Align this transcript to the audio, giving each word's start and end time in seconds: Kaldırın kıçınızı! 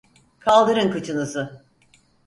Kaldırın 0.39 0.91
kıçınızı! 0.91 1.65